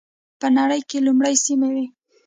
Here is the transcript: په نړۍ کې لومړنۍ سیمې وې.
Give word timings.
په 0.39 0.47
نړۍ 0.57 0.81
کې 0.89 0.97
لومړنۍ 1.05 1.35
سیمې 1.45 1.69
وې. 1.75 1.85